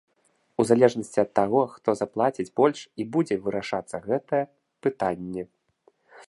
У 0.61 0.63
залежнасці 0.69 1.19
ад 1.23 1.29
таго, 1.39 1.61
хто 1.73 1.89
заплаціць 1.99 2.47
больш, 2.61 2.79
і 3.03 3.07
будзе 3.17 3.35
вырашацца 3.45 3.97
гэта 4.07 4.37
пытанне. 4.87 5.43